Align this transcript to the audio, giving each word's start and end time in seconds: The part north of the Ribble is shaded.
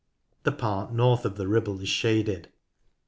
The 0.45 0.51
part 0.51 0.91
north 0.91 1.25
of 1.25 1.37
the 1.37 1.47
Ribble 1.47 1.79
is 1.79 1.87
shaded. 1.89 2.49